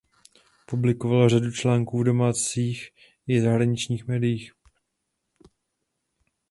Publikoval 0.67 1.29
řadu 1.29 1.51
článků 1.51 1.99
v 1.99 2.03
domácích 2.03 2.89
i 3.27 3.41
zahraničních 3.41 4.07
médiích. 4.07 4.53